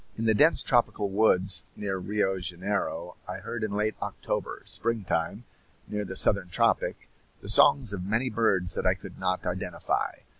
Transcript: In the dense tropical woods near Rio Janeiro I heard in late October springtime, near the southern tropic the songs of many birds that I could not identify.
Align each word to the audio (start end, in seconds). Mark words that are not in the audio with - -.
In 0.17 0.25
the 0.25 0.33
dense 0.33 0.63
tropical 0.63 1.11
woods 1.11 1.63
near 1.75 1.99
Rio 1.99 2.39
Janeiro 2.39 3.17
I 3.27 3.37
heard 3.37 3.63
in 3.63 3.69
late 3.69 3.93
October 4.01 4.63
springtime, 4.65 5.43
near 5.87 6.03
the 6.05 6.15
southern 6.15 6.49
tropic 6.49 7.07
the 7.41 7.49
songs 7.49 7.93
of 7.93 8.03
many 8.03 8.31
birds 8.31 8.73
that 8.73 8.87
I 8.87 8.95
could 8.95 9.19
not 9.19 9.45
identify. 9.45 10.13